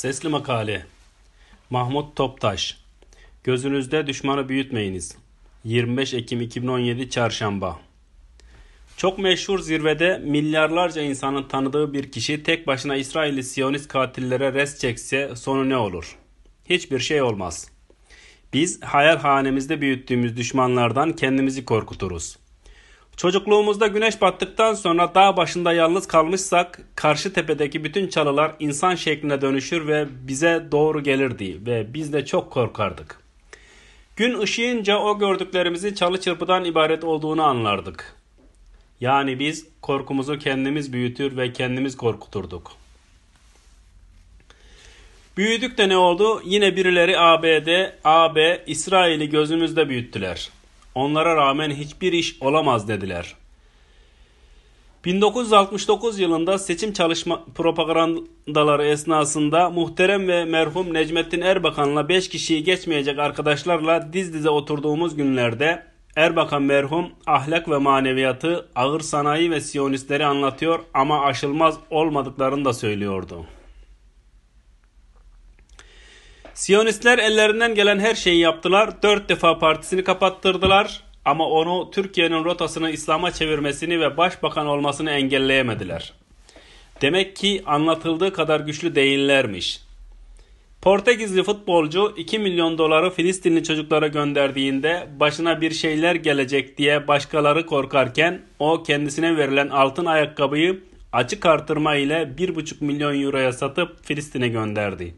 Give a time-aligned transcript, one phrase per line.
[0.00, 0.86] Sesli Makale
[1.70, 2.78] Mahmut Toptaş
[3.44, 5.16] Gözünüzde düşmanı büyütmeyiniz.
[5.64, 7.80] 25 Ekim 2017 Çarşamba
[8.96, 15.36] Çok meşhur zirvede milyarlarca insanın tanıdığı bir kişi tek başına İsrailli Siyonist katillere res çekse
[15.36, 16.18] sonu ne olur?
[16.64, 17.70] Hiçbir şey olmaz.
[18.52, 22.36] Biz hayal hanemizde büyüttüğümüz düşmanlardan kendimizi korkuturuz.
[23.20, 29.86] Çocukluğumuzda güneş battıktan sonra dağ başında yalnız kalmışsak karşı tepedeki bütün çalılar insan şekline dönüşür
[29.86, 33.20] ve bize doğru gelirdi ve biz de çok korkardık.
[34.16, 38.16] Gün ışıyınca o gördüklerimizin çalı çırpıdan ibaret olduğunu anlardık.
[39.00, 42.72] Yani biz korkumuzu kendimiz büyütür ve kendimiz korkuturduk.
[45.36, 46.42] Büyüdük de ne oldu?
[46.44, 50.59] Yine birileri ABD, AB, İsrail'i gözümüzde büyüttüler.''
[50.94, 53.34] Onlara rağmen hiçbir iş olamaz dediler.
[55.04, 64.12] 1969 yılında seçim çalışma propagandaları esnasında muhterem ve merhum Necmettin Erbakan'la 5 kişiyi geçmeyecek arkadaşlarla
[64.12, 71.24] diz dize oturduğumuz günlerde Erbakan merhum ahlak ve maneviyatı, ağır sanayi ve siyonistleri anlatıyor ama
[71.24, 73.46] aşılmaz olmadıklarını da söylüyordu.
[76.60, 79.02] Siyonistler ellerinden gelen her şeyi yaptılar.
[79.02, 81.02] Dört defa partisini kapattırdılar.
[81.24, 86.12] Ama onu Türkiye'nin rotasını İslam'a çevirmesini ve başbakan olmasını engelleyemediler.
[87.02, 89.80] Demek ki anlatıldığı kadar güçlü değillermiş.
[90.82, 98.42] Portekizli futbolcu 2 milyon doları Filistinli çocuklara gönderdiğinde başına bir şeyler gelecek diye başkaları korkarken
[98.58, 100.80] o kendisine verilen altın ayakkabıyı
[101.12, 105.14] açık artırma ile 1,5 milyon euroya satıp Filistin'e gönderdi.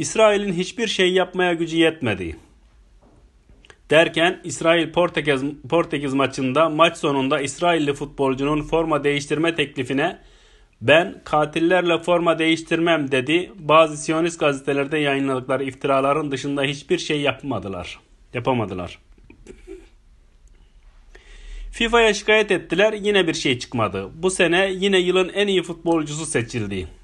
[0.00, 2.36] İsrail'in hiçbir şey yapmaya gücü yetmedi.
[3.90, 10.18] Derken İsrail Portekiz, Portekiz maçında maç sonunda İsrailli futbolcunun forma değiştirme teklifine
[10.80, 13.52] ben katillerle forma değiştirmem dedi.
[13.58, 17.98] Bazı Siyonist gazetelerde yayınladıkları iftiraların dışında hiçbir şey yapmadılar.
[18.34, 18.98] Yapamadılar.
[21.72, 24.10] FIFA'ya şikayet ettiler yine bir şey çıkmadı.
[24.14, 26.99] Bu sene yine yılın en iyi futbolcusu seçildi.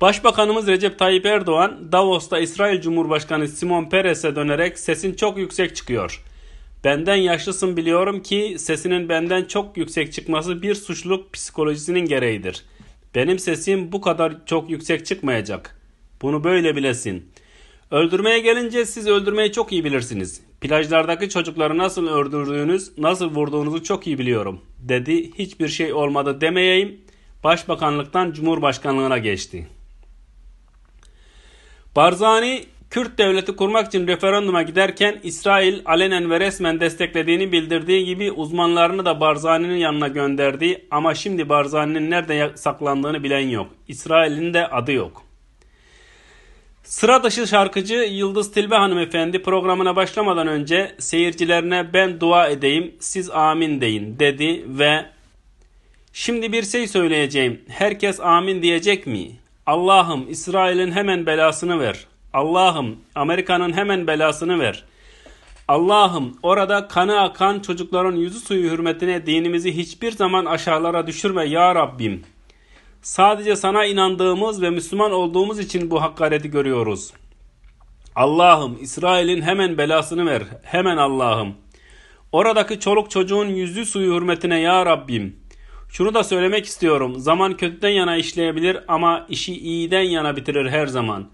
[0.00, 6.24] Başbakanımız Recep Tayyip Erdoğan Davos'ta İsrail Cumhurbaşkanı Simon Peres'e dönerek sesin çok yüksek çıkıyor.
[6.84, 12.64] Benden yaşlısın biliyorum ki sesinin benden çok yüksek çıkması bir suçluluk psikolojisinin gereğidir.
[13.14, 15.80] Benim sesim bu kadar çok yüksek çıkmayacak.
[16.22, 17.32] Bunu böyle bilesin.
[17.90, 20.40] Öldürmeye gelince siz öldürmeyi çok iyi bilirsiniz.
[20.60, 24.60] Plajlardaki çocukları nasıl öldürdüğünüz, nasıl vurduğunuzu çok iyi biliyorum.
[24.78, 27.00] Dedi hiçbir şey olmadı demeyeyim.
[27.44, 29.68] Başbakanlıktan Cumhurbaşkanlığına geçti.
[31.96, 39.04] Barzani Kürt devleti kurmak için referanduma giderken İsrail alenen ve resmen desteklediğini bildirdiği gibi uzmanlarını
[39.04, 43.66] da Barzani'nin yanına gönderdi ama şimdi Barzani'nin nerede saklandığını bilen yok.
[43.88, 45.22] İsrail'in de adı yok.
[46.82, 53.80] Sıra dışı şarkıcı Yıldız Tilbe hanımefendi programına başlamadan önce seyircilerine ben dua edeyim siz amin
[53.80, 55.06] deyin dedi ve
[56.12, 59.39] şimdi bir şey söyleyeceğim herkes amin diyecek mi?
[59.66, 62.06] Allah'ım İsrail'in hemen belasını ver.
[62.32, 64.84] Allah'ım Amerika'nın hemen belasını ver.
[65.68, 72.22] Allah'ım orada kanı akan çocukların yüzü suyu hürmetine dinimizi hiçbir zaman aşağılara düşürme ya Rabbim.
[73.02, 77.12] Sadece sana inandığımız ve Müslüman olduğumuz için bu hakareti görüyoruz.
[78.16, 80.42] Allah'ım İsrail'in hemen belasını ver.
[80.62, 81.54] Hemen Allah'ım.
[82.32, 85.39] Oradaki çoluk çocuğun yüzü suyu hürmetine ya Rabbim.
[85.92, 87.18] Şunu da söylemek istiyorum.
[87.18, 91.28] Zaman kötüden yana işleyebilir ama işi iyiden yana bitirir her zaman.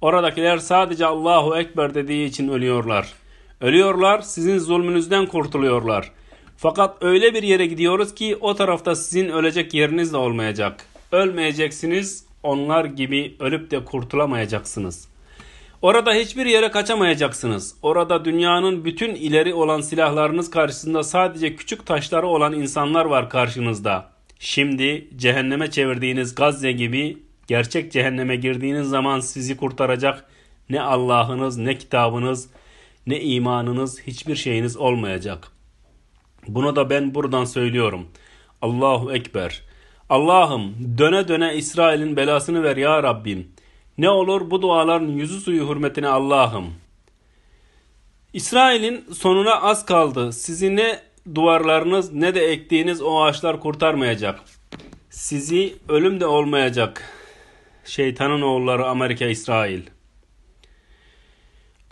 [0.00, 3.12] Oradakiler sadece Allahu Ekber dediği için ölüyorlar.
[3.60, 6.12] Ölüyorlar, sizin zulmünüzden kurtuluyorlar.
[6.56, 10.86] Fakat öyle bir yere gidiyoruz ki o tarafta sizin ölecek yeriniz de olmayacak.
[11.12, 15.08] Ölmeyeceksiniz, onlar gibi ölüp de kurtulamayacaksınız.
[15.82, 17.74] Orada hiçbir yere kaçamayacaksınız.
[17.82, 24.10] Orada dünyanın bütün ileri olan silahlarınız karşısında sadece küçük taşları olan insanlar var karşınızda.
[24.38, 30.24] Şimdi cehenneme çevirdiğiniz Gazze gibi gerçek cehenneme girdiğiniz zaman sizi kurtaracak
[30.70, 32.48] ne Allah'ınız ne kitabınız
[33.06, 35.48] ne imanınız hiçbir şeyiniz olmayacak.
[36.48, 38.08] Bunu da ben buradan söylüyorum.
[38.62, 39.62] Allahu Ekber.
[40.10, 43.48] Allah'ım döne döne İsrail'in belasını ver ya Rabbim.
[44.00, 46.74] Ne olur bu duaların yüzü suyu hürmetine Allah'ım.
[48.32, 50.32] İsrail'in sonuna az kaldı.
[50.32, 51.00] Sizi ne
[51.34, 54.40] duvarlarınız ne de ektiğiniz o ağaçlar kurtarmayacak.
[55.10, 57.12] Sizi ölüm de olmayacak.
[57.84, 59.82] Şeytanın oğulları Amerika İsrail.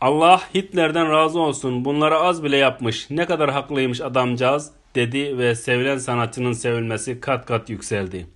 [0.00, 1.84] Allah Hitler'den razı olsun.
[1.84, 3.10] Bunlara az bile yapmış.
[3.10, 8.26] Ne kadar haklıymış adamcağız dedi ve sevilen sanatçının sevilmesi kat kat yükseldi.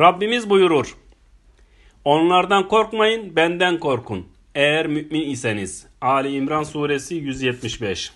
[0.00, 1.01] Rabbimiz buyurur.
[2.04, 4.26] Onlardan korkmayın, benden korkun.
[4.54, 5.86] Eğer mümin iseniz.
[6.00, 8.12] Ali İmran suresi 175.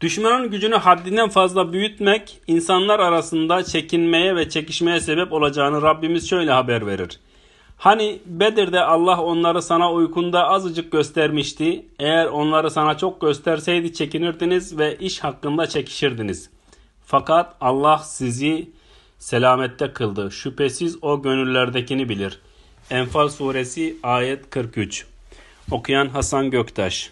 [0.00, 6.86] Düşmanın gücünü haddinden fazla büyütmek, insanlar arasında çekinmeye ve çekişmeye sebep olacağını Rabbimiz şöyle haber
[6.86, 7.20] verir.
[7.76, 11.86] Hani Bedir'de Allah onları sana uykunda azıcık göstermişti.
[11.98, 16.50] Eğer onları sana çok gösterseydi çekinirdiniz ve iş hakkında çekişirdiniz.
[17.06, 18.70] Fakat Allah sizi
[19.24, 20.30] selamette kıldı.
[20.30, 22.40] Şüphesiz o gönüllerdekini bilir.
[22.90, 25.06] Enfal suresi ayet 43.
[25.70, 27.10] Okuyan Hasan Göktaş